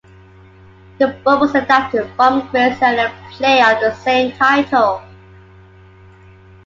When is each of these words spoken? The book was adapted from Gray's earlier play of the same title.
The 0.97 1.09
book 1.23 1.41
was 1.41 1.53
adapted 1.53 2.09
from 2.15 2.47
Gray's 2.47 2.81
earlier 2.81 3.13
play 3.33 3.59
of 3.61 3.79
the 3.81 3.93
same 4.03 4.31
title. 4.31 4.99